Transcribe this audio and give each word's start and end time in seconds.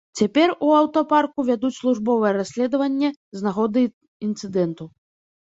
Цяпер 0.19 0.51
у 0.67 0.69
аўтапарку 0.77 1.45
вядуць 1.49 1.71
службовае 1.81 2.31
расследаванне 2.39 3.13
з 3.39 3.49
нагоды 3.51 3.85
інцыдэнту. 4.31 4.83